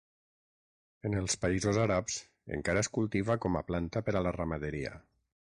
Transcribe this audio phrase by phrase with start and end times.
[1.09, 2.15] En els països àrabs
[2.59, 4.97] encara es cultiva com a planta per a la ramaderia.